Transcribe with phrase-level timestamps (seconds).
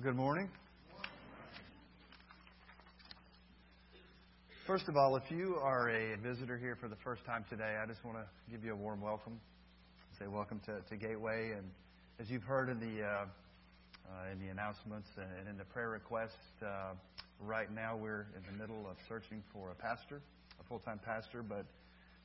[0.00, 0.48] Well, good morning.
[4.66, 7.86] First of all, if you are a visitor here for the first time today, I
[7.86, 9.38] just want to give you a warm welcome.
[10.18, 11.52] Say welcome to, to Gateway.
[11.54, 11.66] And
[12.18, 13.08] as you've heard in the uh,
[14.08, 16.32] uh, in the announcements and in the prayer request,
[16.64, 16.94] uh,
[17.38, 20.22] right now we're in the middle of searching for a pastor,
[20.60, 21.42] a full-time pastor.
[21.42, 21.66] But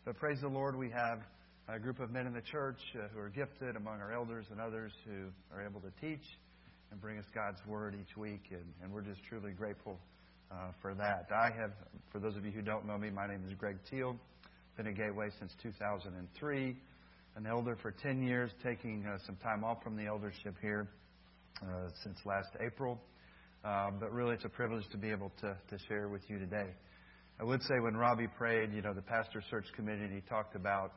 [0.06, 1.20] but praise the Lord, we have
[1.68, 4.62] a group of men in the church uh, who are gifted among our elders and
[4.62, 6.24] others who are able to teach
[6.96, 8.44] and bring us God's Word each week.
[8.52, 10.00] And, and we're just truly grateful
[10.50, 11.28] uh, for that.
[11.30, 11.72] I have,
[12.10, 14.16] for those of you who don't know me, my name is Greg Teal.
[14.78, 16.78] Been at Gateway since 2003.
[17.36, 20.88] An elder for 10 years, taking uh, some time off from the eldership here
[21.62, 22.98] uh, since last April.
[23.66, 26.70] Uh, but really, it's a privilege to be able to, to share with you today.
[27.42, 30.94] I would say when Robbie prayed, you know, the pastor search committee, talked about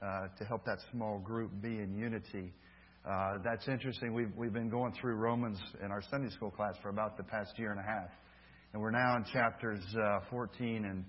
[0.00, 2.52] uh, to help that small group be in unity.
[3.08, 4.12] Uh, that's interesting.
[4.12, 7.58] We've, we've been going through Romans in our Sunday school class for about the past
[7.58, 8.10] year and a half.
[8.72, 11.04] And we're now in chapters uh, 14 and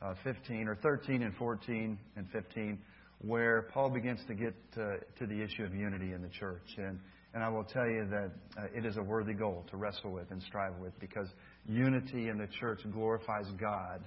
[0.00, 2.78] uh, 15, or 13 and 14 and 15,
[3.22, 6.62] where Paul begins to get to, to the issue of unity in the church.
[6.76, 7.00] And,
[7.34, 10.30] and I will tell you that uh, it is a worthy goal to wrestle with
[10.30, 11.26] and strive with because
[11.66, 14.04] unity in the church glorifies God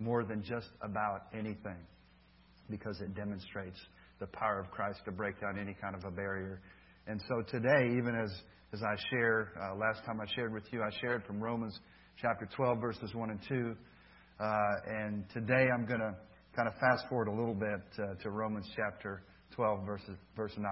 [0.00, 1.78] more than just about anything
[2.68, 3.78] because it demonstrates
[4.24, 6.58] the power of Christ to break down any kind of a barrier.
[7.06, 8.30] And so today, even as,
[8.72, 11.78] as I share, uh, last time I shared with you, I shared from Romans
[12.22, 13.76] chapter 12, verses 1 and 2.
[14.40, 14.46] Uh,
[14.88, 16.14] and today I'm going to
[16.56, 19.22] kind of fast forward a little bit uh, to Romans chapter
[19.56, 20.66] 12, verses, verse 9.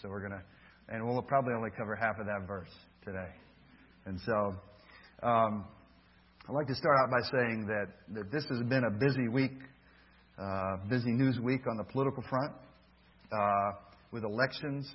[0.00, 2.70] So we're going to, and we'll probably only cover half of that verse
[3.04, 3.32] today.
[4.04, 4.54] And so
[5.24, 5.64] um,
[6.48, 9.58] I'd like to start out by saying that, that this has been a busy week,
[10.38, 12.52] uh, busy news week on the political front
[13.32, 13.72] uh,
[14.12, 14.90] with elections,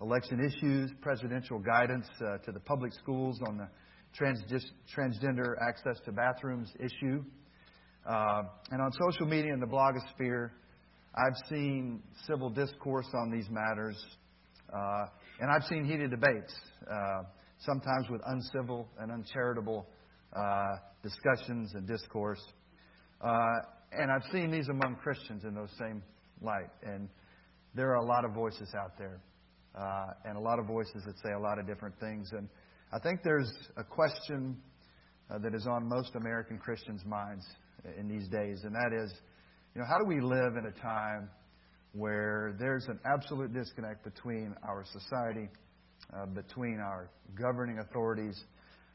[0.00, 3.68] election issues, presidential guidance uh, to the public schools on the
[4.14, 4.42] trans-
[4.94, 7.22] transgender access to bathrooms issue.
[8.08, 10.50] Uh, and on social media and the blogosphere,
[11.14, 13.96] I've seen civil discourse on these matters,
[14.72, 15.06] uh,
[15.40, 16.54] and I've seen heated debates,
[16.90, 17.22] uh,
[17.58, 19.86] sometimes with uncivil and uncharitable
[20.34, 22.42] uh, discussions and discourse.
[23.92, 26.02] And I've seen these among Christians in those same
[26.40, 26.70] light.
[26.82, 27.08] And
[27.74, 29.20] there are a lot of voices out there,
[29.78, 32.30] uh, and a lot of voices that say a lot of different things.
[32.32, 32.48] And
[32.92, 34.56] I think there's a question
[35.30, 37.44] uh, that is on most American Christians' minds
[37.98, 39.12] in these days, and that is,
[39.74, 41.28] you know, how do we live in a time
[41.92, 45.48] where there's an absolute disconnect between our society,
[46.14, 48.38] uh, between our governing authorities,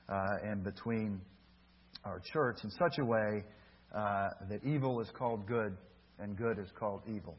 [0.09, 1.21] uh, and between
[2.05, 3.43] our church in such a way
[3.95, 5.75] uh, that evil is called good
[6.21, 7.37] and good is called evil?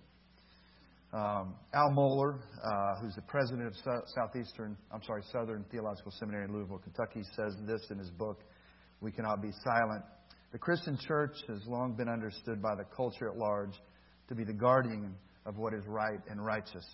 [1.12, 3.74] Um, Al Mohler, uh, who's the president of
[4.14, 8.40] Southeastern, I'm sorry, Southern Theological Seminary in Louisville, Kentucky, says this in his book,
[9.00, 10.04] "We Cannot Be Silent."
[10.52, 13.74] The Christian church has long been understood by the culture at large
[14.28, 16.86] to be the guardian of what is right and righteous.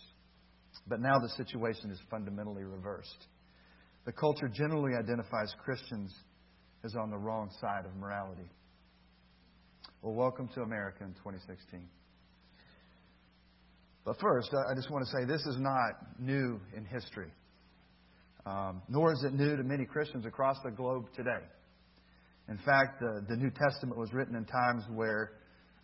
[0.88, 3.26] But now the situation is fundamentally reversed.
[4.04, 6.12] The culture generally identifies Christians
[6.84, 8.50] as on the wrong side of morality.
[10.00, 11.80] Well, welcome to America in 2016.
[14.04, 17.32] But first, I just want to say this is not new in history,
[18.46, 21.42] um, nor is it new to many Christians across the globe today.
[22.48, 25.32] In fact, the, the New Testament was written in times where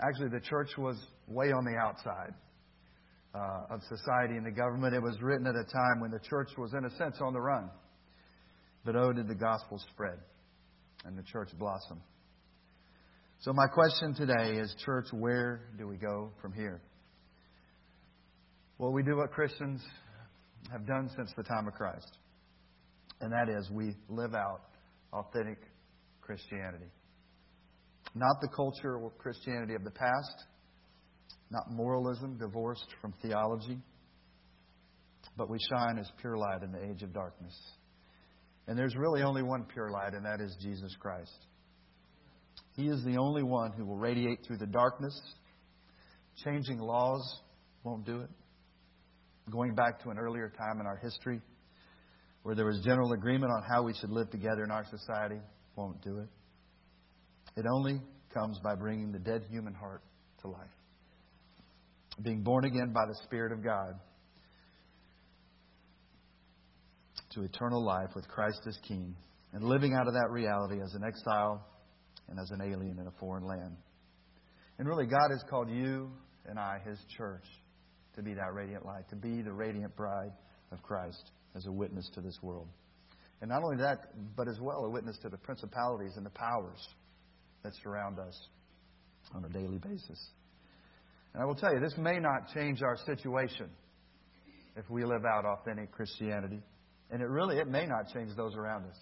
[0.00, 0.96] actually the church was
[1.26, 2.34] way on the outside
[3.34, 4.94] uh, of society and the government.
[4.94, 7.40] It was written at a time when the church was, in a sense, on the
[7.40, 7.68] run.
[8.84, 10.20] But oh, did the gospel spread
[11.04, 12.00] and the church blossom.
[13.44, 16.80] So, my question today is, church, where do we go from here?
[18.78, 19.82] Well, we do what Christians
[20.72, 22.10] have done since the time of Christ,
[23.20, 24.62] and that is we live out
[25.12, 25.58] authentic
[26.22, 26.86] Christianity.
[28.14, 30.44] Not the culture cultural Christianity of the past,
[31.50, 33.76] not moralism divorced from theology,
[35.36, 37.54] but we shine as pure light in the age of darkness.
[38.68, 41.44] And there's really only one pure light, and that is Jesus Christ.
[42.74, 45.18] He is the only one who will radiate through the darkness.
[46.44, 47.40] Changing laws
[47.84, 48.30] won't do it
[49.50, 51.40] going back to an earlier time in our history
[52.42, 55.40] where there was general agreement on how we should live together in our society,
[55.76, 56.28] won't do it.
[57.56, 58.00] It only
[58.32, 60.02] comes by bringing the dead human heart
[60.42, 60.68] to life.
[62.22, 63.94] Being born again by the Spirit of God
[67.32, 69.16] to eternal life with Christ as King,
[69.52, 71.66] and living out of that reality as an exile
[72.28, 73.76] and as an alien in a foreign land.
[74.78, 76.10] And really, God has called you
[76.46, 77.44] and I, His church,
[78.16, 80.32] to be that radiant light, to be the radiant bride
[80.72, 82.68] of Christ as a witness to this world.
[83.40, 83.98] And not only that,
[84.36, 86.88] but as well a witness to the principalities and the powers
[87.62, 88.48] that surround us
[89.34, 90.30] on a daily basis.
[91.32, 93.68] And I will tell you, this may not change our situation
[94.76, 96.60] if we live out authentic Christianity.
[97.10, 98.96] And it really, it may not change those around us.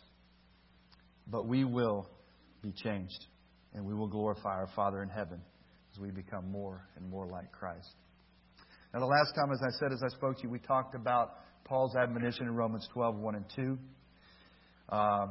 [1.27, 2.09] But we will
[2.63, 3.27] be changed.
[3.75, 5.41] And we will glorify our Father in heaven
[5.93, 7.95] as we become more and more like Christ.
[8.93, 11.37] Now, the last time, as I said, as I spoke to you, we talked about
[11.65, 13.79] Paul's admonition in Romans 12, 1 and 2.
[14.91, 15.27] Uh,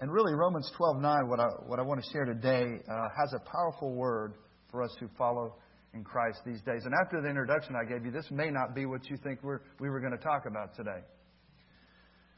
[0.00, 3.34] and really, Romans 12, 9, what I, what I want to share today, uh, has
[3.34, 4.34] a powerful word
[4.70, 5.54] for us who follow
[5.92, 6.82] in Christ these days.
[6.84, 9.60] And after the introduction I gave you, this may not be what you think we're,
[9.78, 11.00] we were going to talk about today.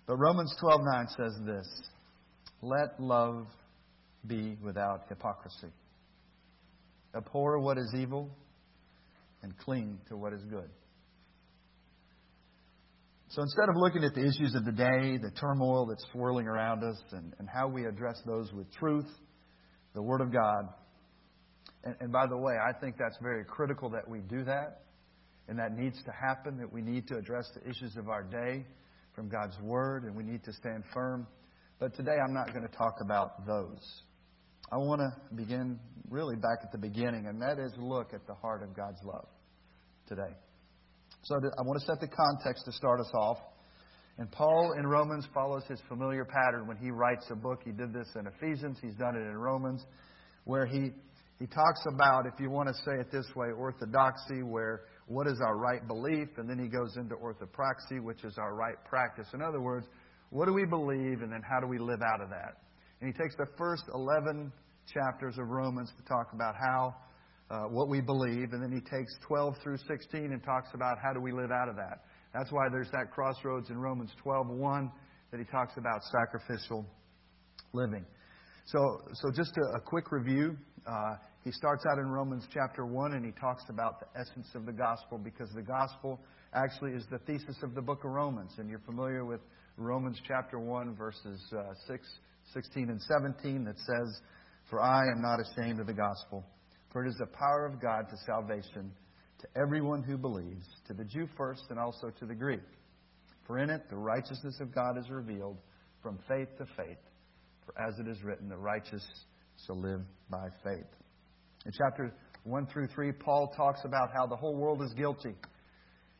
[0.06, 1.66] But Romans 12, 9 says this
[2.62, 3.46] Let love
[4.26, 5.69] be without hypocrisy.
[7.14, 8.31] Abhor what is evil
[9.43, 10.69] and cling to what is good.
[13.28, 16.84] So instead of looking at the issues of the day, the turmoil that's swirling around
[16.84, 19.08] us, and, and how we address those with truth,
[19.94, 20.69] the Word of God,
[21.84, 24.82] and, and by the way, I think that's very critical that we do that,
[25.49, 28.64] and that needs to happen, that we need to address the issues of our day
[29.14, 31.26] from God's Word, and we need to stand firm.
[31.78, 34.02] But today I'm not going to talk about those.
[34.72, 35.78] I want to begin
[36.10, 39.26] really back at the beginning, and that is look at the heart of God's love
[40.08, 40.34] today.
[41.22, 43.38] So I want to set the context to start us off.
[44.18, 47.60] And Paul in Romans follows his familiar pattern when he writes a book.
[47.64, 49.84] He did this in Ephesians, he's done it in Romans,
[50.44, 50.90] where he,
[51.38, 55.40] he talks about, if you want to say it this way, orthodoxy, where what is
[55.44, 59.28] our right belief, and then he goes into orthopraxy, which is our right practice.
[59.34, 59.86] In other words,
[60.30, 62.65] what do we believe, and then how do we live out of that?
[63.00, 64.52] And he takes the first 11
[64.93, 66.94] chapters of Romans to talk about how
[67.50, 71.12] uh, what we believe, and then he takes 12 through 16 and talks about how
[71.12, 72.02] do we live out of that.
[72.34, 74.90] That's why there's that crossroads in Romans 12:1
[75.31, 76.84] that he talks about sacrificial
[77.72, 78.04] living.
[78.66, 80.56] So, so just a, a quick review.
[80.87, 81.14] Uh,
[81.44, 84.72] he starts out in Romans chapter 1 and he talks about the essence of the
[84.72, 86.20] gospel because the gospel
[86.52, 88.52] actually is the thesis of the book of Romans.
[88.58, 89.40] And you're familiar with
[89.76, 92.06] Romans chapter 1, verses uh, 6,
[92.54, 94.20] 16, and 17 that says,
[94.70, 96.44] For I am not ashamed of the gospel
[96.96, 98.90] for it is the power of God to salvation
[99.38, 102.62] to everyone who believes, to the Jew first and also to the Greek.
[103.46, 105.58] For in it the righteousness of God is revealed
[106.02, 106.96] from faith to faith.
[107.66, 109.06] For as it is written, the righteous
[109.66, 110.00] shall live
[110.31, 110.87] by faith.
[111.66, 112.14] In chapter
[112.44, 115.34] 1 through 3, Paul talks about how the whole world is guilty.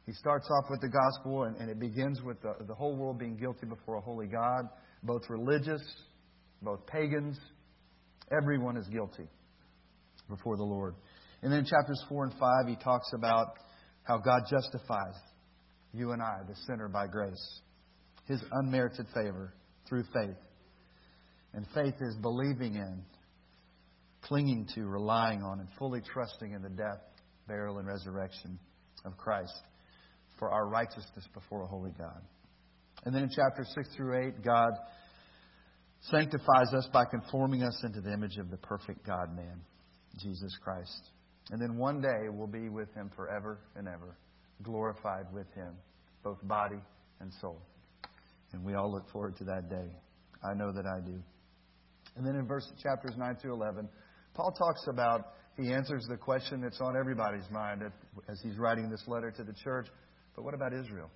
[0.05, 3.19] He starts off with the gospel, and, and it begins with the, the whole world
[3.19, 4.69] being guilty before a holy God,
[5.02, 5.81] both religious,
[6.62, 7.38] both pagans.
[8.31, 9.29] Everyone is guilty
[10.29, 10.94] before the Lord.
[11.43, 13.47] And then chapters 4 and 5, he talks about
[14.03, 15.14] how God justifies
[15.93, 17.61] you and I, the sinner, by grace.
[18.26, 19.55] His unmerited favor
[19.88, 20.37] through faith.
[21.55, 23.03] And faith is believing in,
[24.23, 27.00] clinging to, relying on, and fully trusting in the death,
[27.47, 28.58] burial, and resurrection
[29.05, 29.62] of Christ
[30.38, 32.20] for our righteousness before a holy God.
[33.05, 34.70] And then in chapters 6 through 8, God
[36.00, 39.60] sanctifies us by conforming us into the image of the perfect God man.
[40.19, 41.10] Jesus Christ.
[41.50, 44.16] And then one day we'll be with him forever and ever,
[44.62, 45.75] glorified with him,
[46.25, 46.81] both body
[47.20, 47.60] and soul.
[48.52, 49.90] And we all look forward to that day.
[50.43, 51.19] I know that I do.
[52.17, 53.88] And then in verse chapters 9 through 11,
[54.34, 57.82] Paul talks about, he answers the question that's on everybody's mind
[58.29, 59.88] as he's writing this letter to the church.
[60.34, 61.10] But what about Israel?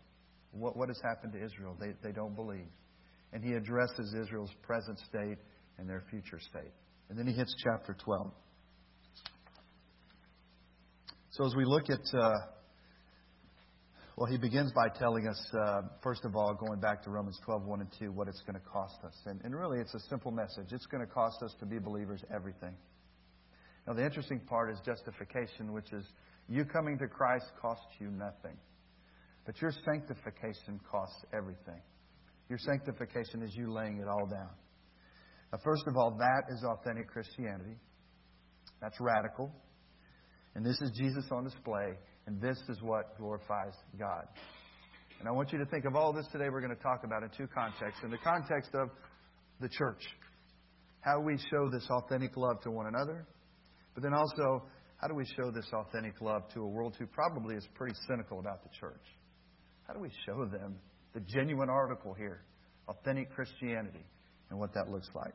[0.52, 1.76] What, what has happened to Israel?
[1.78, 2.66] They, they don't believe.
[3.32, 5.38] And he addresses Israel's present state
[5.78, 6.72] and their future state.
[7.08, 8.32] And then he hits chapter 12.
[11.30, 12.30] So as we look at, uh,
[14.16, 17.64] well, he begins by telling us, uh, first of all, going back to Romans 12,
[17.64, 19.14] 1 and 2, what it's going to cost us.
[19.26, 20.72] And, and really, it's a simple message.
[20.72, 22.75] It's going to cost us to be believers everything.
[23.87, 26.04] Now, the interesting part is justification, which is
[26.49, 28.56] you coming to Christ costs you nothing.
[29.46, 31.80] But your sanctification costs everything.
[32.50, 34.50] Your sanctification is you laying it all down.
[35.52, 37.76] Now, first of all, that is authentic Christianity.
[38.83, 39.52] That's radical.
[40.57, 41.95] And this is Jesus on display,
[42.26, 44.26] and this is what glorifies God.
[45.21, 47.23] And I want you to think of all this today we're going to talk about
[47.23, 48.02] in two contexts.
[48.02, 48.88] In the context of
[49.61, 50.02] the church,
[51.02, 53.28] how we show this authentic love to one another,
[53.95, 54.64] but then also,
[55.00, 58.40] how do we show this authentic love to a world who probably is pretty cynical
[58.40, 59.04] about the church?
[59.87, 60.75] How do we show them
[61.14, 62.42] the genuine article here,
[62.88, 64.04] authentic Christianity,
[64.50, 65.34] and what that looks like?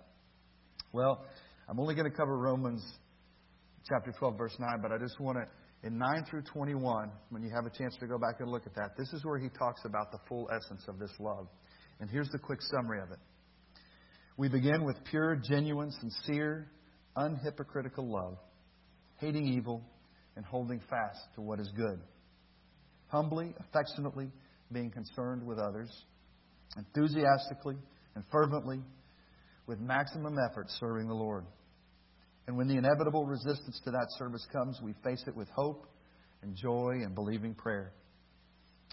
[0.92, 1.26] Well,
[1.68, 2.84] I'm only going to cover Romans
[3.88, 7.50] chapter 12, verse 9, but I just want to, in 9 through 21, when you
[7.50, 9.82] have a chance to go back and look at that, this is where he talks
[9.86, 11.48] about the full essence of this love.
[12.00, 13.20] And here's the quick summary of it.
[14.38, 16.68] We begin with pure, genuine, sincere,
[17.16, 18.38] unhypocritical love,
[19.18, 19.82] hating evil
[20.36, 22.00] and holding fast to what is good.
[23.08, 24.30] Humbly, affectionately
[24.72, 25.90] being concerned with others,
[26.78, 27.76] enthusiastically
[28.16, 28.80] and fervently,
[29.68, 31.46] with maximum effort serving the Lord.
[32.48, 35.88] And when the inevitable resistance to that service comes, we face it with hope
[36.44, 37.92] and joy and believing prayer.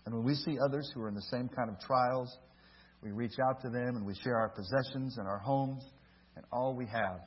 [0.07, 2.35] And when we see others who are in the same kind of trials,
[3.03, 5.83] we reach out to them and we share our possessions and our homes
[6.37, 7.21] and all we have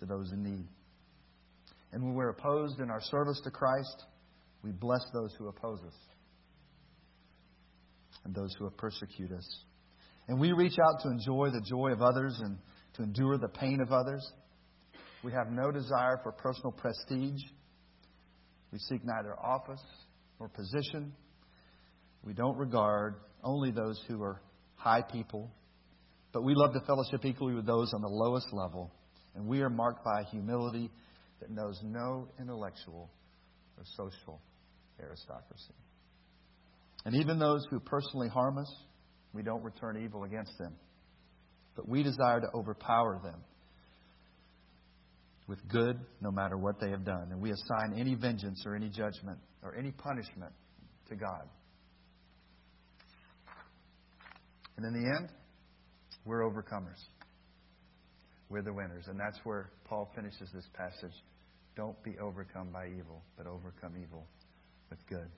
[0.00, 0.66] to those in need.
[1.92, 4.04] And when we're opposed in our service to Christ,
[4.62, 5.94] we bless those who oppose us
[8.24, 9.64] and those who have persecute us.
[10.28, 12.58] And we reach out to enjoy the joy of others and
[12.94, 14.24] to endure the pain of others.
[15.22, 17.40] We have no desire for personal prestige.
[18.72, 19.82] We seek neither office
[20.38, 21.12] nor position.
[22.22, 24.40] We don't regard only those who are
[24.76, 25.50] high people,
[26.32, 28.92] but we love to fellowship equally with those on the lowest level.
[29.34, 30.90] And we are marked by a humility
[31.40, 33.10] that knows no intellectual
[33.76, 34.40] or social
[35.00, 35.74] aristocracy.
[37.04, 38.72] And even those who personally harm us,
[39.32, 40.74] we don't return evil against them.
[41.76, 43.40] But we desire to overpower them
[45.46, 47.28] with good no matter what they have done.
[47.30, 50.52] And we assign any vengeance or any judgment or any punishment
[51.08, 51.48] to God.
[54.76, 55.28] And in the end,
[56.24, 57.00] we're overcomers.
[58.48, 59.04] We're the winners.
[59.08, 61.14] And that's where Paul finishes this passage.
[61.76, 64.26] Don't be overcome by evil, but overcome evil
[64.90, 65.28] with good.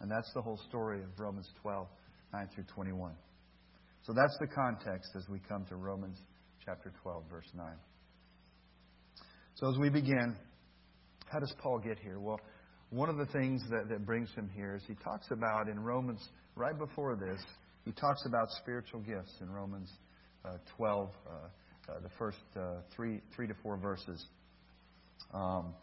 [0.00, 1.86] And that's the whole story of Romans 12,
[2.32, 3.12] 9 through 21.
[4.02, 6.18] So that's the context as we come to Romans
[6.64, 7.66] chapter 12, verse 9.
[9.54, 10.36] So as we begin,
[11.26, 12.20] how does Paul get here?
[12.20, 12.40] Well,
[12.90, 16.20] one of the things that, that brings him here is he talks about in Romans,
[16.54, 17.40] right before this,
[17.84, 19.90] he talks about spiritual gifts in Romans
[20.44, 21.30] uh, 12, uh,
[21.88, 24.24] uh, the first uh, three, three to four verses.
[25.32, 25.74] Um,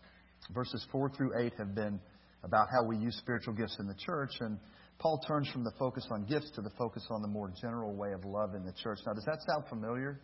[0.53, 1.99] verses 4 through 8 have been
[2.43, 4.57] about how we use spiritual gifts in the church, and
[4.99, 8.11] Paul turns from the focus on gifts to the focus on the more general way
[8.13, 8.99] of love in the church.
[9.05, 10.19] Now, does that sound familiar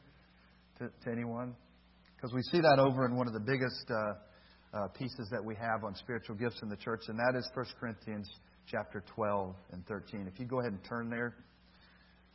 [0.79, 1.55] to, to anyone?
[2.15, 5.55] Because we see that over in one of the biggest uh, uh, pieces that we
[5.55, 8.29] have on spiritual gifts in the church, and that is 1 Corinthians
[8.69, 10.29] chapter 12 and 13.
[10.31, 11.33] If you go ahead and turn there.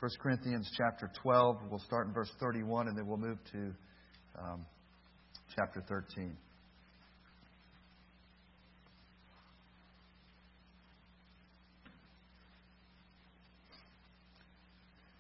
[0.01, 1.57] 1 Corinthians chapter 12.
[1.71, 3.73] We'll start in verse 31 and then we'll move to
[4.39, 4.67] um,
[5.55, 6.37] chapter 13.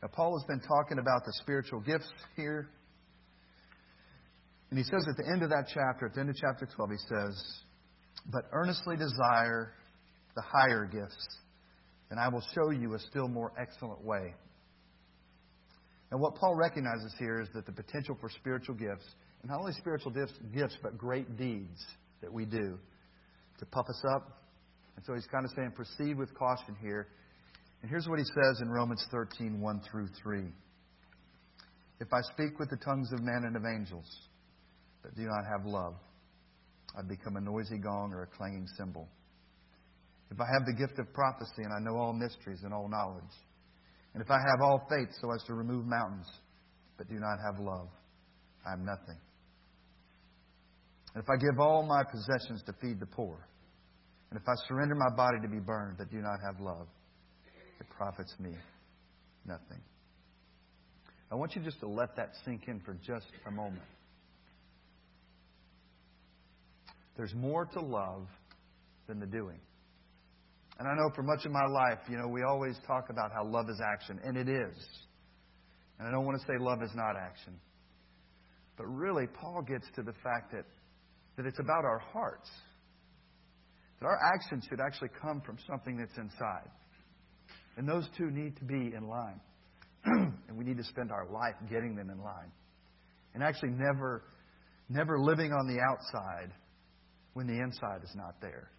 [0.05, 2.69] Now, Paul has been talking about the spiritual gifts here.
[4.69, 6.91] And he says at the end of that chapter, at the end of chapter 12,
[6.91, 7.43] he says,
[8.31, 9.73] But earnestly desire
[10.37, 11.27] the higher gifts,
[12.11, 14.35] and I will show you a still more excellent way.
[16.11, 19.07] And what Paul recognizes here is that the potential for spiritual gifts,
[19.41, 21.83] and not only spiritual gifts, but great deeds
[22.21, 22.79] that we do
[23.59, 24.43] to puff us up.
[24.97, 27.09] And so he's kind of saying, proceed with caution here.
[27.85, 30.41] And here's what he says in Romans 13, 1 through 3.
[32.01, 34.09] If I speak with the tongues of men and of angels,
[35.03, 35.93] but do not have love,
[36.97, 39.07] I become a noisy gong or a clanging cymbal.
[40.31, 43.37] If I have the gift of prophecy and I know all mysteries and all knowledge,
[44.15, 46.31] and if I have all faith so as to remove mountains,
[46.97, 47.91] but do not have love,
[48.67, 49.21] I am nothing.
[51.15, 53.47] And if I give all my possessions to feed the poor,
[54.31, 56.89] and if I surrender my body to be burned, but do not have love,
[57.81, 58.53] it profits me
[59.47, 59.81] nothing.
[61.31, 63.83] I want you just to let that sink in for just a moment.
[67.17, 68.27] There's more to love
[69.07, 69.59] than the doing.
[70.79, 73.45] And I know for much of my life, you know, we always talk about how
[73.45, 74.77] love is action, and it is.
[75.99, 77.55] And I don't want to say love is not action.
[78.77, 80.65] But really, Paul gets to the fact that,
[81.37, 82.51] that it's about our hearts.
[84.01, 86.71] That our actions should actually come from something that's inside.
[87.77, 89.41] And those two need to be in line.
[90.05, 92.53] and we need to spend our life getting them in line.
[93.35, 94.23] And actually never,
[94.89, 96.53] never living on the outside
[97.33, 98.71] when the inside is not there.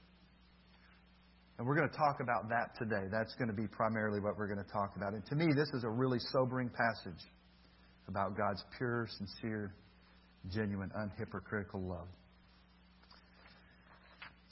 [1.58, 3.08] And we're going to talk about that today.
[3.12, 5.14] That's going to be primarily what we're going to talk about.
[5.14, 7.22] And to me, this is a really sobering passage
[8.08, 9.74] about God's pure, sincere,
[10.52, 12.08] genuine, unhypocritical love.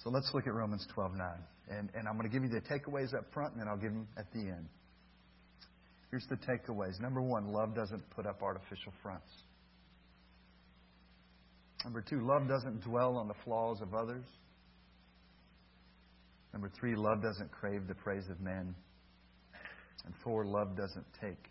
[0.03, 1.27] So let's look at Romans 12 9.
[1.69, 3.91] And, and I'm going to give you the takeaways up front, and then I'll give
[3.91, 4.67] them at the end.
[6.11, 6.99] Here's the takeaways.
[6.99, 9.31] Number one, love doesn't put up artificial fronts.
[11.83, 14.25] Number two, love doesn't dwell on the flaws of others.
[16.53, 18.75] Number three, love doesn't crave the praise of men.
[20.05, 21.49] And four, love doesn't take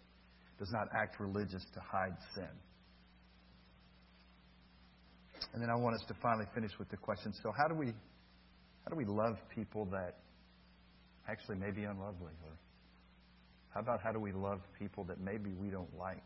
[0.63, 2.49] does not act religious to hide sin.
[5.53, 7.93] And then I want us to finally finish with the question so, how do we,
[8.85, 10.19] how do we love people that
[11.29, 12.33] actually may be unlovely?
[12.45, 12.53] Or
[13.75, 16.19] how about how do we love people that maybe we don't like?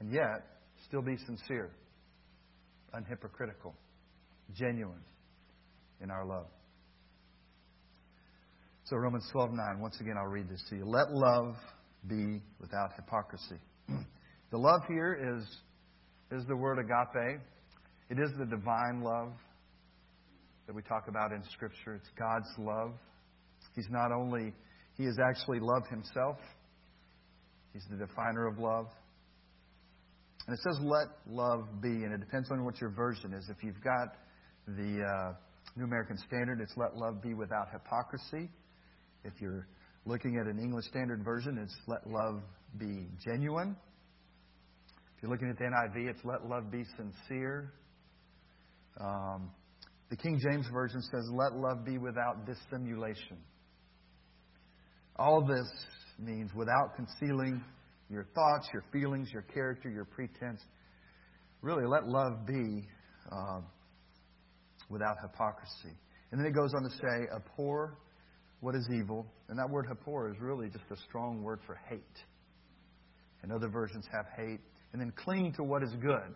[0.00, 0.44] And yet,
[0.86, 1.70] still be sincere,
[2.94, 3.72] unhypocritical,
[4.54, 5.02] genuine
[6.02, 6.46] in our love.
[8.84, 9.80] So Romans 12:9.
[9.80, 10.84] Once again, I'll read this to you.
[10.84, 11.56] Let love
[12.06, 13.58] be without hypocrisy.
[14.50, 15.60] The love here is
[16.30, 17.40] is the word agape.
[18.10, 19.32] It is the divine love
[20.66, 21.94] that we talk about in Scripture.
[21.94, 22.92] It's God's love.
[23.74, 24.52] He's not only
[24.96, 26.36] he is actually love himself.
[27.72, 28.86] He's the definer of love.
[30.46, 31.88] And it says, let love be.
[31.88, 33.48] And it depends on what your version is.
[33.48, 34.08] If you've got
[34.66, 35.32] the uh,
[35.76, 38.50] New American Standard, it's let love be without hypocrisy.
[39.24, 39.66] If you're
[40.04, 42.42] looking at an English Standard Version, it's let love
[42.78, 43.74] be genuine.
[45.16, 47.72] If you're looking at the NIV, it's let love be sincere.
[49.00, 49.50] Um,
[50.10, 53.38] the King James Version says, let love be without dissimulation.
[55.16, 55.66] All this
[56.18, 57.62] means without concealing
[58.10, 60.60] your thoughts, your feelings, your character, your pretense.
[61.62, 62.86] Really, let love be
[63.32, 63.64] um,
[64.90, 65.96] without hypocrisy.
[66.30, 67.96] And then it goes on to say, abhor
[68.60, 69.26] what is evil.
[69.48, 72.00] And that word abhor is really just a strong word for hate.
[73.42, 74.60] And other versions have hate.
[74.92, 76.34] And then cling to what is good.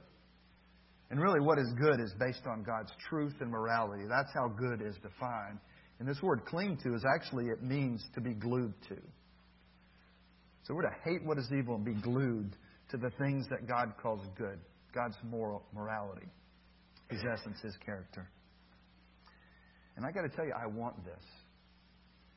[1.11, 4.05] And really, what is good is based on God's truth and morality.
[4.09, 5.59] That's how good is defined.
[5.99, 8.97] And this word cling to is actually, it means to be glued to.
[10.65, 12.55] So we're to hate what is evil and be glued
[12.91, 14.59] to the things that God calls good,
[14.95, 16.27] God's moral morality,
[17.11, 18.29] His essence, His character.
[19.97, 21.25] And I got to tell you, I want this.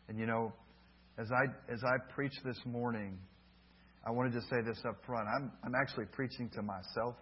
[0.07, 0.53] And you know,
[1.17, 3.17] as I as I preach this morning,
[4.05, 5.27] I wanted to say this up front.
[5.27, 7.15] I'm I'm actually preaching to myself.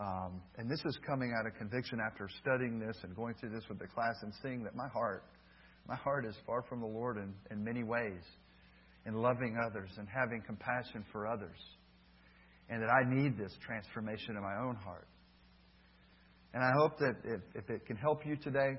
[0.00, 3.64] Um, and this is coming out of conviction after studying this and going through this
[3.68, 5.24] with the class and seeing that my heart,
[5.86, 8.22] my heart is far from the Lord in, in many ways,
[9.06, 11.58] in loving others and having compassion for others.
[12.68, 15.06] And that I need this transformation in my own heart.
[16.54, 18.76] And I hope that if, if it can help you today,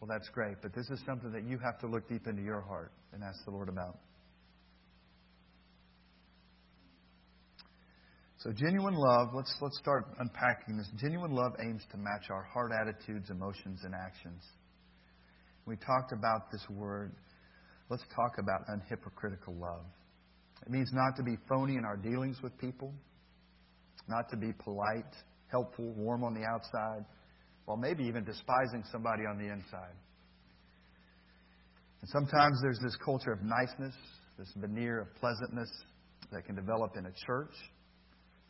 [0.00, 0.56] well, that's great.
[0.62, 3.44] But this is something that you have to look deep into your heart and ask
[3.44, 3.98] the Lord about.
[8.42, 10.88] So, genuine love, let's, let's start unpacking this.
[10.96, 14.42] Genuine love aims to match our heart attitudes, emotions, and actions.
[15.66, 17.12] We talked about this word.
[17.90, 19.84] Let's talk about unhypocritical love.
[20.64, 22.94] It means not to be phony in our dealings with people,
[24.08, 25.12] not to be polite,
[25.50, 27.04] helpful, warm on the outside,
[27.66, 29.96] while maybe even despising somebody on the inside.
[32.00, 33.94] And sometimes there's this culture of niceness,
[34.38, 35.70] this veneer of pleasantness
[36.32, 37.52] that can develop in a church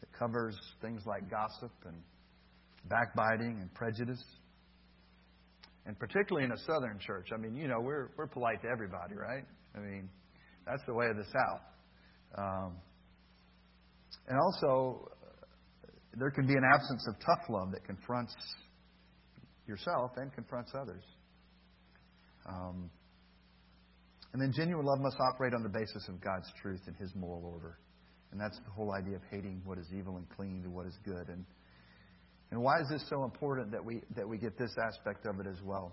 [0.01, 1.97] that covers things like gossip and
[2.87, 4.23] backbiting and prejudice.
[5.87, 7.29] And particularly in a southern church.
[7.33, 9.45] I mean, you know, we're, we're polite to everybody, right?
[9.75, 10.09] I mean,
[10.67, 11.61] that's the way of the South.
[12.37, 12.77] Um,
[14.29, 15.09] and also,
[16.19, 18.35] there can be an absence of tough love that confronts
[19.67, 21.03] yourself and confronts others.
[22.47, 22.91] Um,
[24.33, 27.45] and then genuine love must operate on the basis of God's truth and His moral
[27.45, 27.79] order.
[28.33, 30.97] And that's the whole idea of hating what is evil and clinging to what is
[31.05, 31.29] good.
[31.29, 31.45] And,
[32.51, 35.47] and why is this so important that we, that we get this aspect of it
[35.47, 35.93] as well?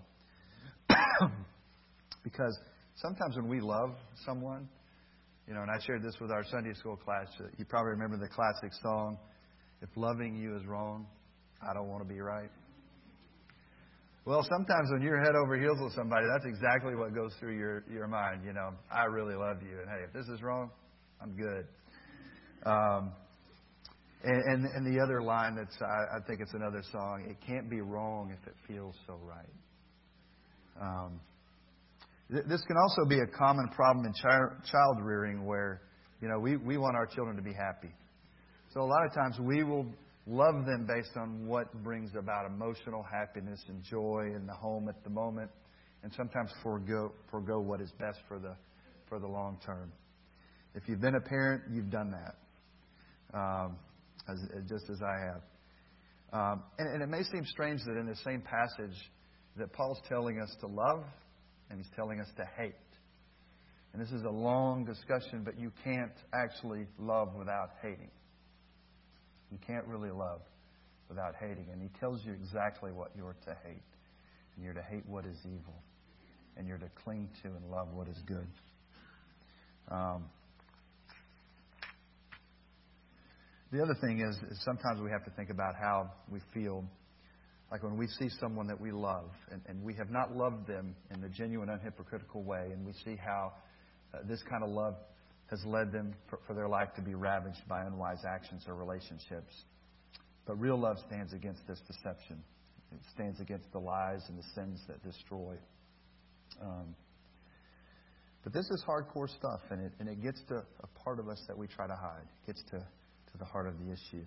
[2.22, 2.56] because
[2.96, 4.68] sometimes when we love someone,
[5.48, 7.26] you know, and I shared this with our Sunday school class.
[7.40, 9.16] Uh, you probably remember the classic song,
[9.80, 11.06] If Loving You Is Wrong,
[11.62, 12.50] I Don't Want to Be Right.
[14.26, 17.82] Well, sometimes when you're head over heels with somebody, that's exactly what goes through your,
[17.90, 18.42] your mind.
[18.44, 20.70] You know, I really love you, and hey, if this is wrong,
[21.22, 21.64] I'm good.
[22.64, 23.12] Um,
[24.24, 27.70] and, and, and the other line that's, I, I think it's another song, it can't
[27.70, 29.46] be wrong if it feels so right.
[30.80, 31.20] Um,
[32.30, 35.82] th- this can also be a common problem in chi- child rearing where,
[36.20, 37.94] you know, we, we want our children to be happy.
[38.74, 39.86] So a lot of times we will
[40.26, 45.02] love them based on what brings about emotional happiness and joy in the home at
[45.04, 45.50] the moment,
[46.02, 48.54] and sometimes forego, forego what is best for the,
[49.08, 49.90] for the long term.
[50.74, 52.34] If you've been a parent, you've done that,
[53.34, 53.76] um,
[54.28, 54.38] as,
[54.68, 55.42] just as I have.
[56.32, 58.96] Um, and, and it may seem strange that in the same passage
[59.56, 61.04] that Paul's telling us to love
[61.70, 62.74] and he's telling us to hate.
[63.92, 68.10] And this is a long discussion, but you can't actually love without hating.
[69.50, 70.40] You can't really love
[71.08, 71.66] without hating.
[71.72, 73.82] And he tells you exactly what you're to hate.
[74.54, 75.82] And you're to hate what is evil.
[76.56, 78.46] And you're to cling to and love what is good.
[79.90, 80.24] Um,
[83.70, 86.84] The other thing is, is sometimes we have to think about how we feel
[87.70, 90.96] like when we see someone that we love and, and we have not loved them
[91.12, 93.52] in the genuine, unhypocritical way, and we see how
[94.14, 94.94] uh, this kind of love
[95.50, 99.52] has led them for, for their life to be ravaged by unwise actions or relationships.
[100.46, 102.42] But real love stands against this deception.
[102.90, 105.56] It stands against the lies and the sins that destroy.
[106.62, 106.94] Um,
[108.44, 111.42] but this is hardcore stuff, and it, and it gets to a part of us
[111.48, 112.24] that we try to hide.
[112.24, 112.86] It gets to,
[113.38, 114.24] the heart of the issue.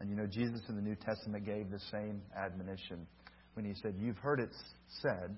[0.00, 3.06] And you know, Jesus in the New Testament gave the same admonition
[3.54, 4.50] when he said, You've heard it
[5.02, 5.36] said,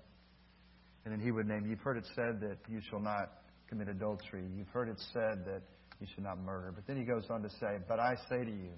[1.04, 3.30] and then he would name, You've heard it said that you shall not
[3.68, 4.44] commit adultery.
[4.56, 5.62] You've heard it said that
[6.00, 6.72] you should not murder.
[6.74, 8.72] But then he goes on to say, But I say to you,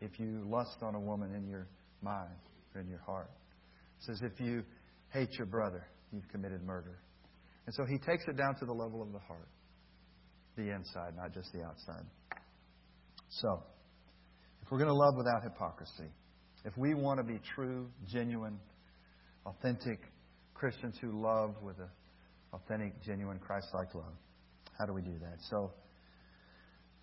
[0.00, 1.66] if you lust on a woman in your
[2.02, 2.34] mind
[2.74, 3.30] or in your heart,
[4.00, 4.62] it says, If you
[5.10, 6.98] hate your brother, you've committed murder.
[7.66, 9.48] And so he takes it down to the level of the heart,
[10.56, 12.04] the inside, not just the outside.
[13.30, 13.62] So,
[14.62, 16.10] if we're going to love without hypocrisy,
[16.64, 18.58] if we want to be true, genuine,
[19.46, 20.00] authentic
[20.54, 21.88] Christians who love with an
[22.52, 24.14] authentic, genuine, Christ like love,
[24.78, 25.38] how do we do that?
[25.50, 25.72] So,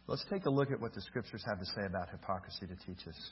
[0.07, 3.07] let's take a look at what the Scriptures have to say about hypocrisy to teach
[3.07, 3.31] us.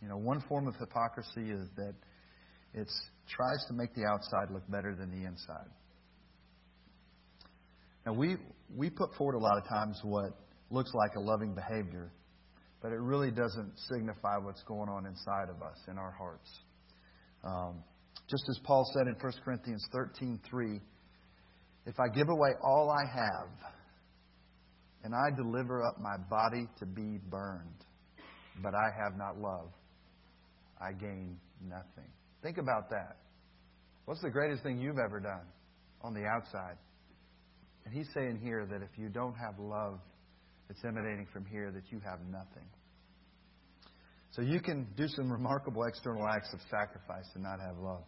[0.00, 1.94] You know, one form of hypocrisy is that
[2.74, 2.88] it
[3.28, 5.68] tries to make the outside look better than the inside.
[8.06, 8.36] Now, we,
[8.74, 10.32] we put forward a lot of times what
[10.72, 12.12] looks like a loving behavior
[12.82, 16.50] but it really doesn't signify what's going on inside of us, in our hearts.
[17.44, 17.84] Um,
[18.28, 20.80] just as Paul said in 1 Corinthians 13:3,
[21.86, 23.48] if I give away all I have
[25.04, 27.84] and I deliver up my body to be burned,
[28.62, 29.72] but I have not love,
[30.80, 32.10] I gain nothing.
[32.42, 33.16] Think about that.
[34.04, 35.46] What's the greatest thing you've ever done
[36.02, 36.76] on the outside?
[37.84, 40.00] And he's saying here that if you don't have love
[40.72, 42.64] it's emanating from here that you have nothing.
[44.30, 48.04] So you can do some remarkable external acts of sacrifice and not have love.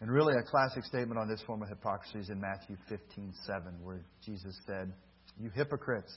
[0.00, 3.62] And really, a classic statement on this form of hypocrisy is in Matthew 15 7,
[3.82, 4.90] where Jesus said,
[5.38, 6.16] You hypocrites,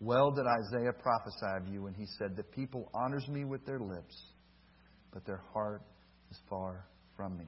[0.00, 3.78] well did Isaiah prophesy of you when he said, The people honors me with their
[3.78, 4.20] lips,
[5.12, 5.82] but their heart
[6.32, 6.84] is far
[7.16, 7.46] from me.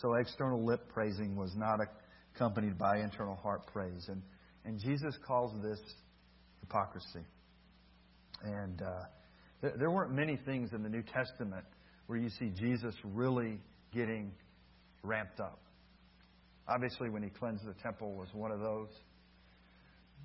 [0.00, 1.99] So external lip praising was not a
[2.40, 4.08] accompanied by internal heart praise.
[4.08, 4.22] And,
[4.64, 5.78] and Jesus calls this
[6.60, 7.26] hypocrisy.
[8.42, 9.02] And uh,
[9.60, 11.66] there, there weren't many things in the New Testament
[12.06, 13.60] where you see Jesus really
[13.92, 14.32] getting
[15.02, 15.60] ramped up.
[16.66, 18.88] Obviously, when he cleansed the temple was one of those.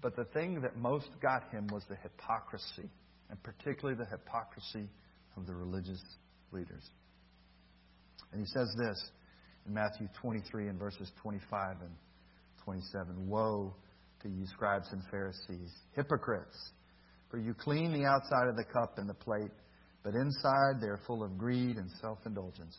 [0.02, 2.90] But the thing that most got him was the hypocrisy,
[3.30, 4.88] and particularly the hypocrisy
[5.36, 6.02] of the religious
[6.52, 6.84] leaders.
[8.32, 9.10] And he says this
[9.66, 11.92] in Matthew 23 and verses 25 and
[12.66, 13.28] 27.
[13.30, 13.74] Woe
[14.22, 16.72] to you, scribes and Pharisees, hypocrites!
[17.30, 19.52] For you clean the outside of the cup and the plate,
[20.04, 22.78] but inside they are full of greed and self indulgence.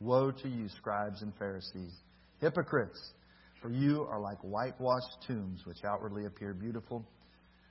[0.00, 1.92] Woe to you, scribes and Pharisees,
[2.40, 3.12] hypocrites!
[3.60, 7.04] For you are like whitewashed tombs, which outwardly appear beautiful,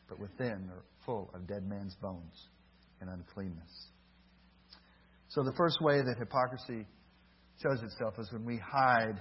[0.10, 2.50] but within are full of dead man's bones
[3.00, 3.90] and uncleanness.
[5.30, 6.88] So, the first way that hypocrisy
[7.62, 9.20] shows itself is when we hide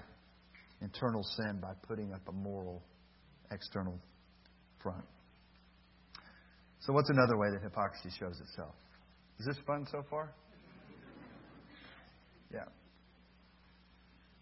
[0.82, 2.82] internal sin by putting up a moral
[3.50, 3.98] external
[4.82, 5.04] front.
[6.80, 8.74] So, what's another way that hypocrisy shows itself?
[9.38, 10.34] Is this fun so far?
[12.52, 12.64] Yeah.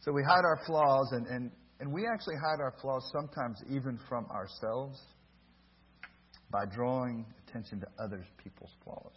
[0.00, 1.50] So, we hide our flaws, and, and,
[1.81, 4.98] and we actually hide our flaws sometimes even from ourselves
[6.50, 9.12] by drawing attention to other people's flaws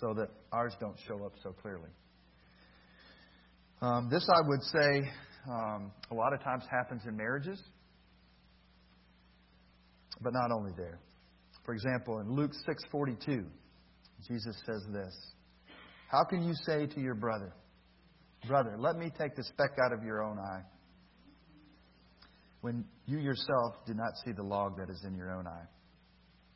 [0.00, 1.90] so that ours don't show up so clearly.
[3.80, 5.10] Um, this, I would say,
[5.48, 7.62] um, a lot of times happens in marriages,
[10.20, 11.00] but not only there.
[11.64, 13.46] For example, in Luke 6:42,
[14.28, 15.32] Jesus says this:
[16.08, 17.52] "How can you say to your brother,
[18.46, 20.62] brother, let me take the speck out of your own eye,
[22.60, 25.66] when you yourself do not see the log that is in your own eye?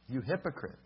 [0.08, 0.78] You hypocrite!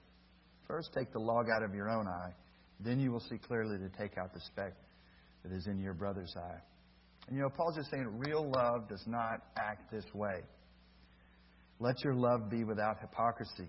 [0.68, 2.32] First take the log out of your own eye,
[2.78, 4.74] then you will see clearly to take out the speck
[5.42, 6.60] that is in your brother's eye."
[7.28, 10.40] And you know, Paul's just saying real love does not act this way.
[11.78, 13.68] Let your love be without hypocrisy.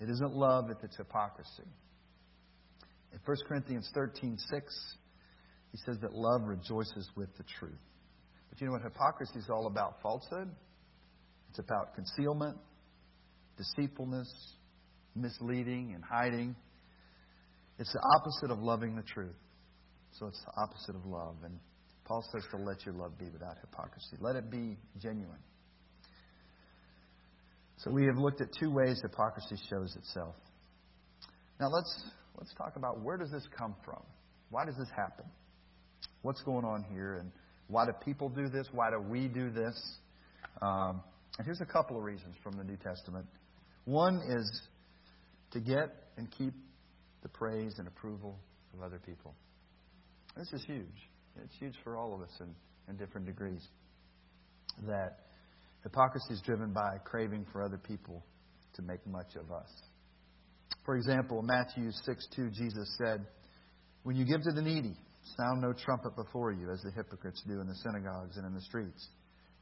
[0.00, 1.68] It isn't love if it's hypocrisy.
[3.12, 4.96] In 1 Corinthians 13 6,
[5.72, 7.78] he says that love rejoices with the truth.
[8.48, 10.02] But you know what hypocrisy is all about?
[10.02, 10.50] Falsehood.
[11.50, 12.56] It's about concealment,
[13.56, 14.28] deceitfulness,
[15.14, 16.56] misleading, and hiding.
[17.78, 19.36] It's the opposite of loving the truth.
[20.12, 21.36] So it's the opposite of love.
[21.44, 21.58] And
[22.10, 24.16] Paul says to let your love be without hypocrisy.
[24.18, 25.38] Let it be genuine.
[27.76, 30.34] So we have looked at two ways hypocrisy shows itself.
[31.60, 32.04] Now let's
[32.36, 34.02] let's talk about where does this come from?
[34.50, 35.24] Why does this happen?
[36.22, 37.30] What's going on here, and
[37.68, 38.66] why do people do this?
[38.72, 39.80] Why do we do this?
[40.60, 41.04] Um,
[41.38, 43.26] and here's a couple of reasons from the New Testament.
[43.84, 44.62] One is
[45.52, 46.54] to get and keep
[47.22, 48.36] the praise and approval
[48.74, 49.32] of other people.
[50.36, 51.09] This is huge.
[51.44, 52.54] It's huge for all of us in,
[52.88, 53.66] in different degrees.
[54.86, 55.18] That
[55.82, 58.24] hypocrisy is driven by craving for other people
[58.74, 59.70] to make much of us.
[60.84, 63.26] For example, Matthew 6 2, Jesus said,
[64.02, 64.96] When you give to the needy,
[65.36, 68.60] sound no trumpet before you, as the hypocrites do in the synagogues and in the
[68.62, 69.08] streets,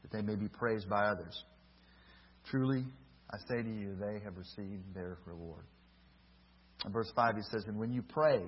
[0.02, 1.44] that they may be praised by others.
[2.50, 2.84] Truly,
[3.30, 5.64] I say to you, they have received their reward.
[6.84, 8.40] In verse 5, he says, And when you pray,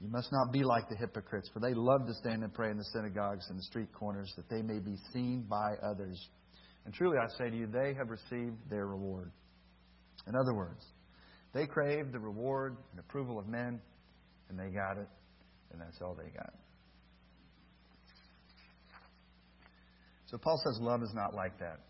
[0.00, 2.76] you must not be like the hypocrites, for they love to stand and pray in
[2.76, 6.28] the synagogues and the street corners, that they may be seen by others.
[6.84, 9.32] And truly, I say to you, they have received their reward.
[10.28, 10.84] In other words,
[11.52, 13.80] they craved the reward and approval of men,
[14.48, 15.08] and they got it,
[15.72, 16.52] and that's all they got.
[20.26, 21.80] So Paul says love is not like that.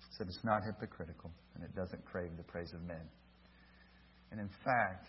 [0.00, 3.06] He said it's not hypocritical, and it doesn't crave the praise of men.
[4.30, 5.08] And in fact,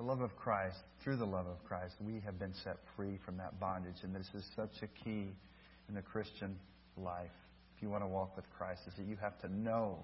[0.00, 3.36] the love of Christ, through the love of Christ, we have been set free from
[3.36, 3.96] that bondage.
[4.02, 5.28] And this is such a key
[5.90, 6.56] in the Christian
[6.96, 7.28] life.
[7.76, 9.98] If you want to walk with Christ, is that you have to know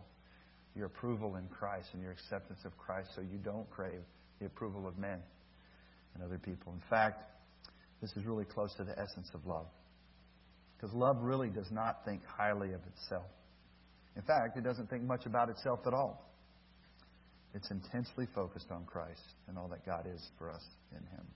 [0.75, 4.03] your approval in Christ and your acceptance of Christ so you don't crave
[4.39, 5.19] the approval of men
[6.13, 6.75] and other people.
[6.75, 7.23] In fact,
[8.03, 9.67] this is really close to the essence of love.
[10.77, 13.25] Because love really does not think highly of itself.
[14.15, 16.31] In fact, it doesn't think much about itself at all.
[17.57, 21.27] It's intensely focused on Christ and all that God is for us in Him.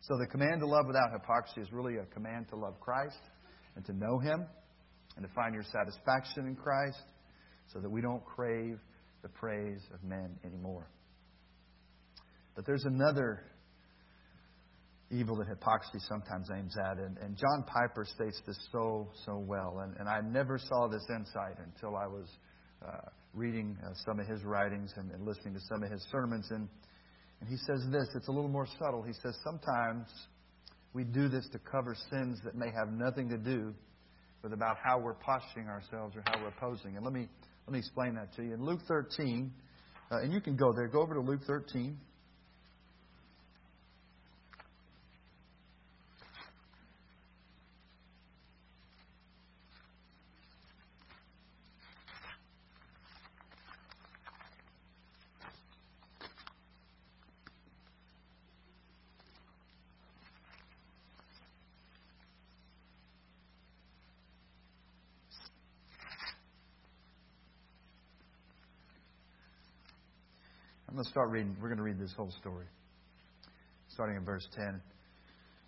[0.00, 3.20] So the command to love without hypocrisy is really a command to love Christ
[3.76, 4.44] and to know Him
[5.16, 6.98] and to find your satisfaction in Christ
[7.72, 8.80] so that we don't crave
[9.22, 10.90] the praise of men anymore.
[12.56, 13.44] But there's another
[15.12, 19.82] evil that hypocrisy sometimes aims at, and, and John Piper states this so, so well.
[19.84, 22.26] And, and I never saw this insight until I was
[22.84, 26.46] uh, reading uh, some of his writings and, and listening to some of his sermons.
[26.50, 26.68] And,
[27.40, 29.02] and he says this it's a little more subtle.
[29.02, 30.06] He says, Sometimes
[30.92, 33.74] we do this to cover sins that may have nothing to do
[34.42, 36.96] with about how we're posturing ourselves or how we're posing.
[36.96, 37.28] And let me,
[37.66, 38.54] let me explain that to you.
[38.54, 39.50] In Luke 13,
[40.10, 41.98] uh, and you can go there, go over to Luke 13.
[70.94, 71.56] I'm going to start reading.
[71.60, 72.66] We're going to read this whole story,
[73.88, 74.80] starting in verse 10.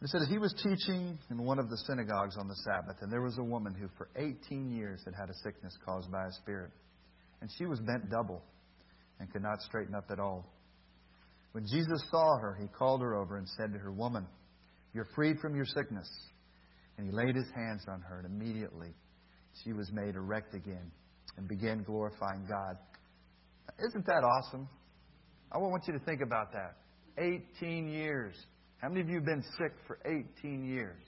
[0.00, 3.22] It said, He was teaching in one of the synagogues on the Sabbath, and there
[3.22, 6.70] was a woman who for 18 years had had a sickness caused by a spirit.
[7.40, 8.40] And she was bent double
[9.18, 10.46] and could not straighten up at all.
[11.50, 14.28] When Jesus saw her, he called her over and said to her, Woman,
[14.94, 16.08] you're freed from your sickness.
[16.98, 18.94] And he laid his hands on her, and immediately
[19.64, 20.92] she was made erect again
[21.36, 22.78] and began glorifying God.
[23.88, 24.68] Isn't that awesome?
[25.56, 26.76] I want you to think about that.
[27.16, 28.34] 18 years.
[28.76, 31.02] How many of you have been sick for 18 years?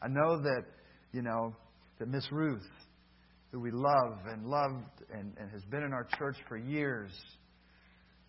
[0.00, 0.64] I know that,
[1.12, 1.54] you know,
[1.98, 2.66] that Miss Ruth,
[3.52, 7.10] who we love and loved and, and has been in our church for years,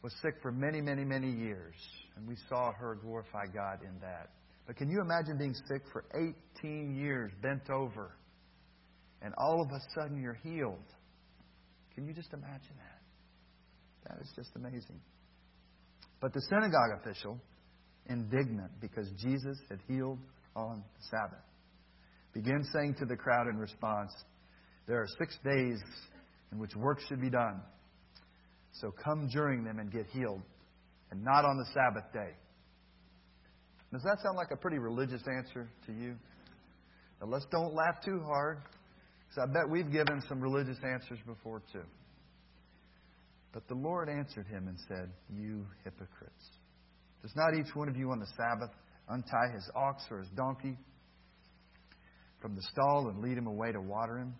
[0.04, 1.76] was sick for many, many, many years.
[2.18, 4.32] And we saw her glorify God in that.
[4.66, 6.04] But can you imagine being sick for
[6.60, 8.18] 18 years, bent over,
[9.22, 10.94] and all of a sudden you're healed?
[11.96, 12.76] Can you just imagine
[14.04, 14.10] that?
[14.10, 15.00] That is just amazing.
[16.20, 17.40] But the synagogue official,
[18.08, 20.20] indignant because Jesus had healed
[20.56, 21.44] on the Sabbath,
[22.34, 24.12] began saying to the crowd in response,
[24.88, 25.80] There are six days
[26.52, 27.62] in which work should be done.
[28.74, 30.42] So come during them and get healed,
[31.12, 32.36] and not on the Sabbath day.
[33.92, 36.16] Does that sound like a pretty religious answer to you?
[37.22, 38.60] Now, let's don't laugh too hard,
[39.28, 41.84] because I bet we've given some religious answers before, too.
[43.54, 46.52] But the Lord answered him and said, You hypocrites.
[47.22, 48.72] Does not each one of you on the Sabbath
[49.10, 50.78] untie his ox or his donkey
[52.42, 54.36] from the stall and lead him away to water him?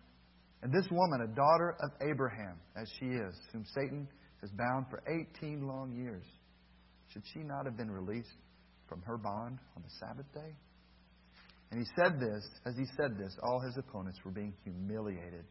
[0.62, 4.08] And this woman, a daughter of Abraham, as she is, whom Satan
[4.42, 6.24] has bound for 18 long years,
[7.14, 8.36] should she not have been released
[8.88, 10.56] from her bond on the Sabbath day?
[11.72, 15.46] And he said this, as he said this, all his opponents were being humiliated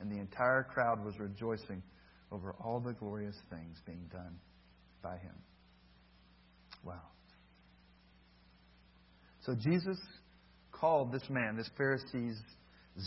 [0.00, 1.82] and the entire crowd was rejoicing
[2.32, 4.36] over all the glorious things being done
[5.02, 5.34] by him.
[6.84, 7.00] Wow.
[9.44, 9.98] So Jesus
[10.72, 12.40] called this man, this Pharisee's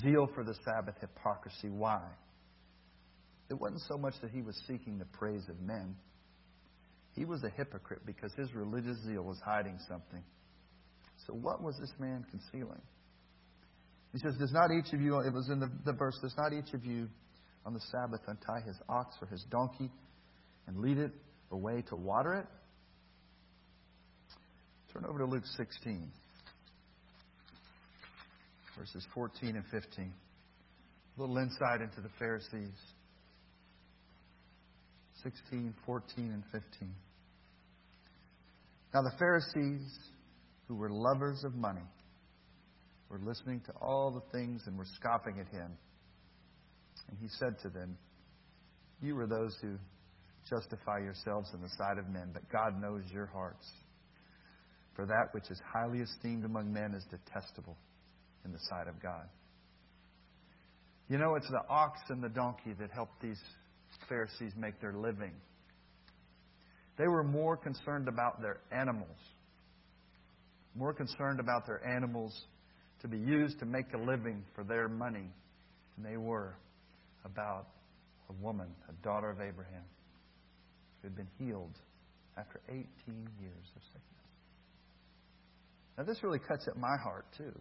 [0.02, 1.70] zeal for the Sabbath, hypocrisy.
[1.70, 2.02] Why?
[3.50, 5.96] It wasn't so much that he was seeking the praise of men.
[7.16, 10.24] He was a hypocrite because his religious zeal was hiding something.
[11.28, 12.82] So, what was this man concealing?
[14.12, 16.54] He says, Does not each of you, it was in the, the verse, does not
[16.54, 17.08] each of you
[17.66, 19.90] on the Sabbath untie his ox or his donkey
[20.68, 21.12] and lead it
[21.52, 22.46] away to water it?
[24.94, 26.12] Turn over to Luke 16,
[28.78, 30.14] verses 14 and 15.
[31.16, 32.78] A little insight into the Pharisees.
[35.24, 36.90] 16, 14, and 15.
[38.94, 39.98] Now the Pharisees,
[40.68, 41.88] who were lovers of money,
[43.10, 45.72] were listening to all the things and were scoffing at him.
[47.10, 47.98] And he said to them,
[49.02, 49.78] You are those who
[50.50, 53.66] justify yourselves in the sight of men, but God knows your hearts.
[54.96, 57.78] For that which is highly esteemed among men is detestable
[58.46, 59.28] in the sight of God.
[61.10, 63.40] You know, it's the ox and the donkey that helped these
[64.08, 65.34] Pharisees make their living.
[66.98, 69.18] They were more concerned about their animals,
[70.76, 72.34] more concerned about their animals
[73.02, 75.30] to be used to make a living for their money
[75.96, 76.56] than they were
[77.26, 77.68] about
[78.30, 79.84] a woman, a daughter of Abraham,
[81.02, 81.78] who had been healed
[82.38, 82.84] after 18
[83.40, 84.04] years of sickness.
[85.98, 87.54] Now, this really cuts at my heart, too,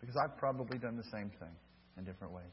[0.00, 1.54] because I've probably done the same thing
[1.96, 2.52] in different ways.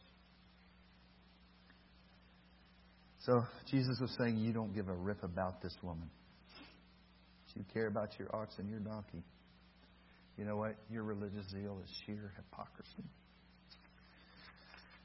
[3.20, 6.10] So Jesus was saying, You don't give a rip about this woman.
[7.56, 9.24] You care about your ox and your donkey.
[10.38, 10.76] You know what?
[10.90, 13.04] Your religious zeal is sheer hypocrisy.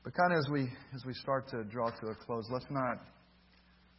[0.05, 2.99] But kind of as we as we start to draw to a close, let's not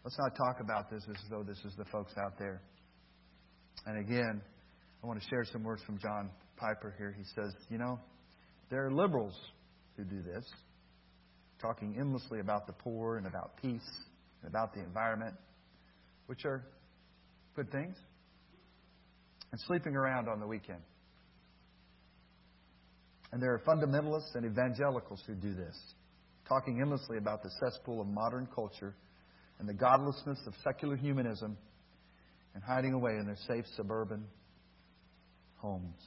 [0.03, 2.61] let's not talk about this as though this is the folks out there.
[3.87, 4.39] And again,
[5.03, 7.15] I want to share some words from John Piper here.
[7.17, 7.99] He says, you know,
[8.69, 9.33] there are liberals
[9.97, 10.45] who do this,
[11.59, 13.89] talking endlessly about the poor and about peace
[14.41, 15.33] and about the environment,
[16.27, 16.67] which are
[17.55, 17.95] good things,
[19.51, 20.81] and sleeping around on the weekend.
[23.31, 25.75] And there are fundamentalists and evangelicals who do this,
[26.47, 28.95] talking endlessly about the cesspool of modern culture
[29.59, 31.57] and the godlessness of secular humanism
[32.53, 34.23] and hiding away in their safe suburban
[35.57, 36.01] homes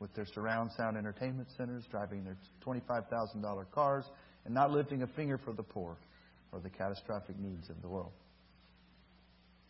[0.00, 4.04] with their surround sound entertainment centers, driving their $25,000 cars,
[4.44, 5.96] and not lifting a finger for the poor
[6.50, 8.12] or the catastrophic needs of the world.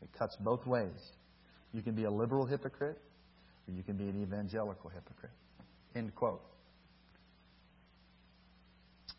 [0.00, 1.12] It cuts both ways.
[1.72, 2.98] You can be a liberal hypocrite,
[3.68, 5.32] or you can be an evangelical hypocrite.
[5.94, 6.42] End quote.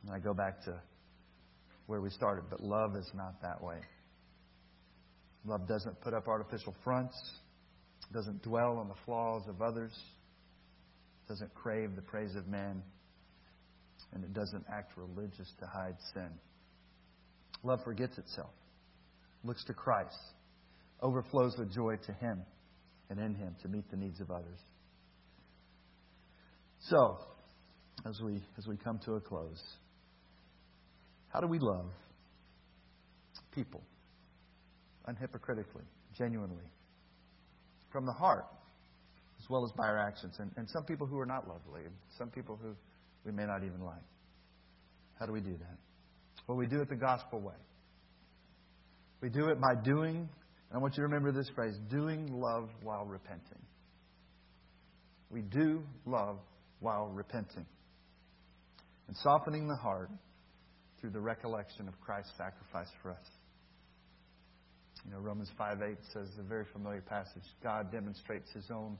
[0.03, 0.79] And I go back to
[1.87, 3.77] where we started, but love is not that way.
[5.45, 7.15] Love doesn't put up artificial fronts,
[8.13, 9.91] doesn't dwell on the flaws of others,
[11.27, 12.81] doesn't crave the praise of men,
[14.13, 16.29] and it doesn't act religious to hide sin.
[17.63, 18.51] Love forgets itself,
[19.43, 20.17] looks to Christ,
[21.01, 22.41] overflows with joy to Him
[23.09, 24.59] and in Him to meet the needs of others.
[26.89, 27.17] So,
[28.05, 29.61] as we, as we come to a close,
[31.33, 31.87] how do we love
[33.55, 33.81] people
[35.09, 35.83] unhypocritically,
[36.15, 36.63] genuinely,
[37.91, 38.45] from the heart,
[39.41, 40.35] as well as by our actions?
[40.37, 42.75] And, and some people who are not lovely, and some people who
[43.25, 44.03] we may not even like.
[45.19, 45.77] How do we do that?
[46.47, 47.55] Well, we do it the gospel way.
[49.19, 52.69] We do it by doing, and I want you to remember this phrase doing love
[52.83, 53.61] while repenting.
[55.31, 56.37] We do love
[56.79, 57.65] while repenting.
[59.07, 60.09] And softening the heart
[61.03, 63.27] through the recollection of Christ's sacrifice for us.
[65.03, 68.97] You know, Romans 5 8 says a very familiar passage God demonstrates his own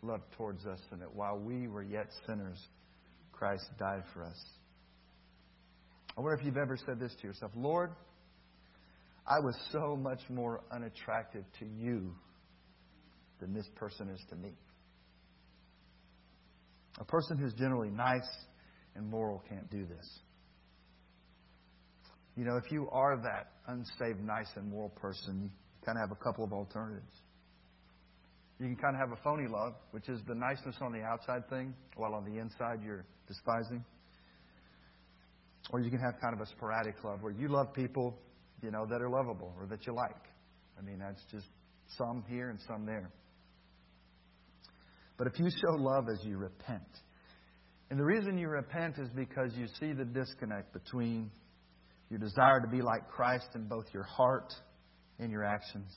[0.00, 2.56] love towards us, and that while we were yet sinners,
[3.32, 4.42] Christ died for us.
[6.16, 7.90] I wonder if you've ever said this to yourself Lord,
[9.26, 12.14] I was so much more unattractive to you
[13.40, 14.54] than this person is to me.
[16.98, 18.28] A person who's generally nice
[18.96, 20.08] and moral can't do this.
[22.36, 25.50] You know, if you are that unsaved, nice, and moral person, you
[25.84, 27.20] kind of have a couple of alternatives.
[28.58, 31.48] You can kind of have a phony love, which is the niceness on the outside
[31.50, 33.84] thing, while on the inside you're despising.
[35.70, 38.18] Or you can have kind of a sporadic love where you love people,
[38.62, 40.24] you know, that are lovable or that you like.
[40.78, 41.46] I mean, that's just
[41.98, 43.10] some here and some there.
[45.18, 46.82] But if you show love as you repent,
[47.90, 51.30] and the reason you repent is because you see the disconnect between
[52.12, 54.52] your desire to be like Christ in both your heart
[55.18, 55.90] and your actions,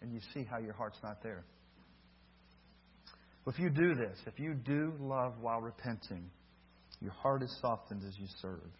[0.00, 1.44] and you see how your heart's not there.
[3.46, 6.30] If you do this, if you do love while repenting,
[7.02, 8.70] your heart is softened as you serve,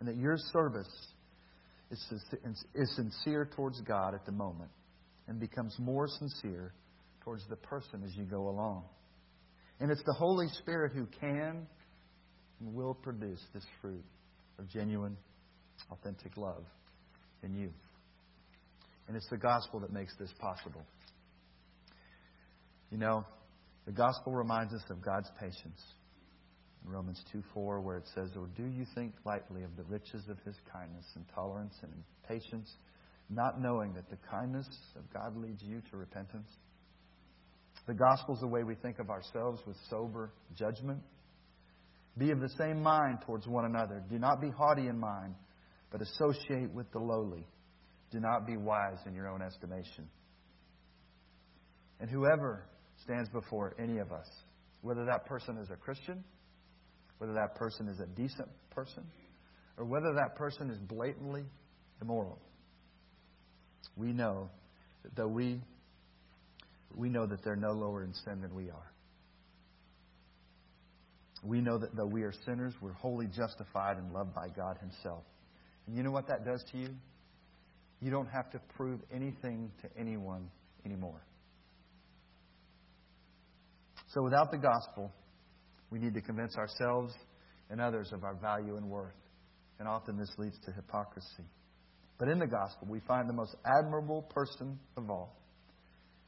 [0.00, 0.88] and that your service
[1.92, 4.70] is sincere towards God at the moment
[5.28, 6.72] and becomes more sincere
[7.22, 8.82] towards the person as you go along.
[9.78, 11.64] And it's the Holy Spirit who can
[12.58, 14.02] and will produce this fruit
[14.58, 15.16] of genuine,
[15.90, 16.64] authentic love
[17.42, 17.70] in you.
[19.08, 20.82] And it's the gospel that makes this possible.
[22.90, 23.24] You know,
[23.86, 25.82] the gospel reminds us of God's patience.
[26.84, 30.28] In Romans 2 4, where it says, Or do you think lightly of the riches
[30.28, 31.92] of his kindness and tolerance and
[32.28, 32.70] patience,
[33.30, 36.48] not knowing that the kindness of God leads you to repentance?
[37.86, 41.00] The gospel is the way we think of ourselves with sober judgment.
[42.18, 44.02] Be of the same mind towards one another.
[44.08, 45.34] Do not be haughty in mind,
[45.92, 47.44] but associate with the lowly.
[48.10, 50.08] Do not be wise in your own estimation.
[52.00, 52.64] And whoever
[53.04, 54.26] stands before any of us,
[54.80, 56.24] whether that person is a Christian,
[57.18, 59.04] whether that person is a decent person,
[59.76, 61.44] or whether that person is blatantly
[62.00, 62.38] immoral,
[63.96, 64.50] we know
[65.04, 65.60] that though we
[66.94, 68.92] we know that they're no lower in sin than we are.
[71.42, 75.24] We know that though we are sinners, we're wholly justified and loved by God Himself.
[75.86, 76.88] And you know what that does to you?
[78.00, 80.48] You don't have to prove anything to anyone
[80.84, 81.22] anymore.
[84.08, 85.12] So without the gospel,
[85.90, 87.14] we need to convince ourselves
[87.70, 89.14] and others of our value and worth.
[89.78, 91.44] And often this leads to hypocrisy.
[92.18, 95.36] But in the gospel, we find the most admirable person of all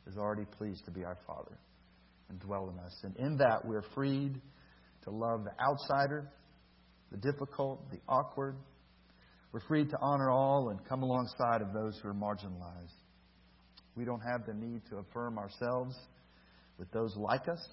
[0.06, 1.56] is already pleased to be our Father
[2.28, 2.92] and dwell in us.
[3.02, 4.40] And in that, we're freed
[5.04, 6.30] to love the outsider,
[7.10, 8.56] the difficult, the awkward.
[9.54, 12.98] We're free to honor all and come alongside of those who are marginalized.
[13.94, 15.94] We don't have the need to affirm ourselves
[16.76, 17.64] with those like us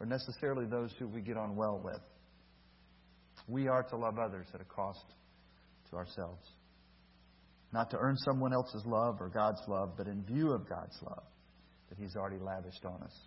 [0.00, 2.00] or necessarily those who we get on well with.
[3.46, 5.04] We are to love others at a cost
[5.90, 6.46] to ourselves.
[7.74, 11.24] Not to earn someone else's love or God's love, but in view of God's love
[11.90, 13.18] that He's already lavished on us.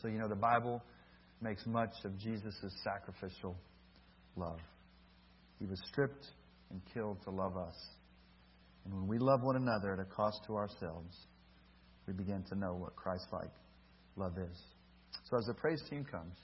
[0.00, 0.84] So, you know, the Bible
[1.42, 3.56] makes much of Jesus' sacrificial
[4.36, 4.60] love.
[5.58, 6.26] He was stripped
[6.70, 7.74] and killed to love us.
[8.84, 11.16] And when we love one another at a cost to ourselves,
[12.06, 13.50] we begin to know what Christ like
[14.16, 14.62] love is.
[15.30, 16.34] So, as the praise team comes,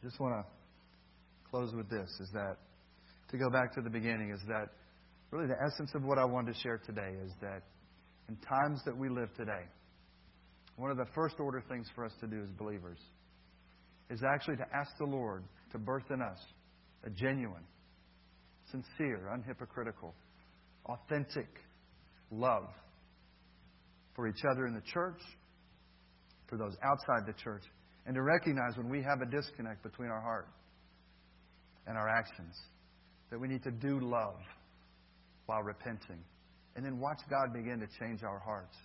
[0.00, 2.56] I just want to close with this is that,
[3.30, 4.70] to go back to the beginning, is that
[5.30, 7.62] really the essence of what I wanted to share today is that
[8.28, 9.64] in times that we live today,
[10.76, 12.98] one of the first order things for us to do as believers
[14.10, 16.38] is actually to ask the Lord to birth in us
[17.04, 17.64] a genuine,
[18.74, 20.12] sincere, unhypocritical,
[20.86, 21.48] authentic
[22.30, 22.68] love
[24.16, 25.20] for each other in the church,
[26.48, 27.62] for those outside the church,
[28.06, 30.48] and to recognize when we have a disconnect between our heart
[31.86, 32.54] and our actions
[33.30, 34.36] that we need to do love
[35.46, 36.22] while repenting
[36.76, 38.76] and then watch God begin to change our hearts.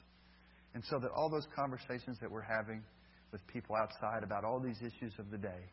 [0.73, 2.83] And so that all those conversations that we're having
[3.31, 5.63] with people outside about all these issues of the day,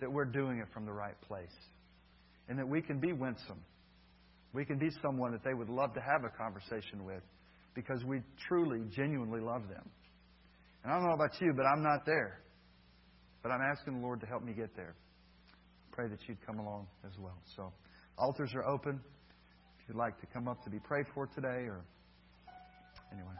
[0.00, 1.54] that we're doing it from the right place.
[2.48, 3.60] And that we can be winsome.
[4.52, 7.22] We can be someone that they would love to have a conversation with
[7.74, 9.88] because we truly, genuinely love them.
[10.82, 12.40] And I don't know about you, but I'm not there.
[13.42, 14.94] But I'm asking the Lord to help me get there.
[15.92, 17.38] Pray that you'd come along as well.
[17.56, 17.72] So,
[18.16, 19.00] altars are open
[19.80, 21.84] If you'd like to come up to be prayed for today or
[23.12, 23.34] anyway.